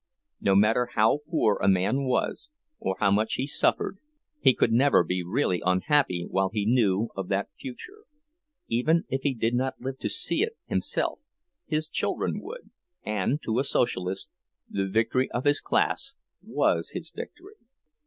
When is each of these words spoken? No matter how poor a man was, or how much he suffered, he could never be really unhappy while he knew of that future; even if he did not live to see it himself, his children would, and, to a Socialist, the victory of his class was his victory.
No 0.39 0.55
matter 0.55 0.87
how 0.95 1.19
poor 1.29 1.57
a 1.61 1.67
man 1.67 2.05
was, 2.05 2.49
or 2.79 2.95
how 2.99 3.11
much 3.11 3.35
he 3.35 3.45
suffered, 3.45 3.99
he 4.39 4.55
could 4.55 4.71
never 4.71 5.03
be 5.03 5.21
really 5.21 5.61
unhappy 5.63 6.25
while 6.27 6.49
he 6.51 6.65
knew 6.65 7.09
of 7.15 7.27
that 7.27 7.49
future; 7.59 8.05
even 8.67 9.03
if 9.09 9.21
he 9.21 9.35
did 9.35 9.53
not 9.53 9.79
live 9.79 9.99
to 9.99 10.09
see 10.09 10.41
it 10.41 10.57
himself, 10.65 11.19
his 11.67 11.87
children 11.87 12.41
would, 12.41 12.71
and, 13.05 13.43
to 13.43 13.59
a 13.59 13.63
Socialist, 13.63 14.31
the 14.67 14.87
victory 14.87 15.29
of 15.29 15.45
his 15.45 15.61
class 15.61 16.15
was 16.41 16.93
his 16.95 17.11
victory. 17.11 17.57